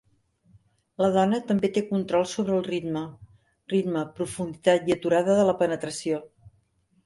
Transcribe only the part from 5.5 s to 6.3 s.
la penetració.